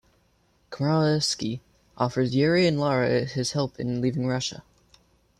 [0.71, 1.59] Komarovsky
[1.95, 4.63] offers Yuri and Lara his help in leaving Russia.